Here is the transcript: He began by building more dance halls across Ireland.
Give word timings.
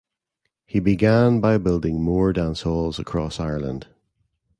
He 0.65 0.79
began 0.79 1.41
by 1.41 1.59
building 1.59 2.01
more 2.01 2.33
dance 2.33 2.63
halls 2.63 2.97
across 2.97 3.39
Ireland. 3.39 3.85